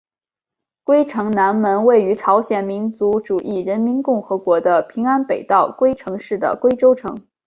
[0.83, 7.21] 龟城南门位于朝鲜民主主义人民共和国的平安北道龟城市的龟州城。